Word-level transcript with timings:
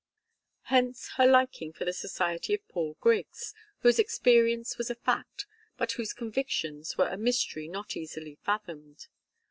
Hence 0.63 1.09
her 1.17 1.27
liking 1.27 1.73
for 1.73 1.85
the 1.85 1.93
society 1.93 2.55
of 2.55 2.67
Paul 2.69 2.97
Griggs, 2.99 3.53
whose 3.81 3.99
experience 3.99 4.79
was 4.79 4.89
a 4.89 4.95
fact, 4.95 5.45
but 5.77 5.91
whose 5.91 6.11
convictions 6.11 6.97
were 6.97 7.09
a 7.09 7.17
mystery 7.17 7.67
not 7.67 7.95
easily 7.95 8.39
fathomed. 8.43 9.05